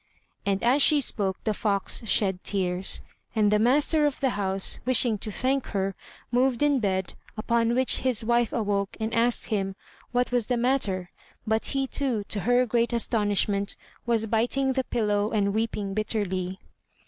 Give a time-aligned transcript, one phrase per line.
[0.47, 3.01] And as she spoke, the fox shed tears;
[3.35, 5.93] and the master of the house, wishing to thank her,
[6.31, 9.75] moved in bed, upon which his wife awoke and asked him
[10.11, 11.11] what was the matter;
[11.45, 13.75] but he too, to her great astonishment,
[14.07, 16.57] was biting the pillow and weeping bitterly.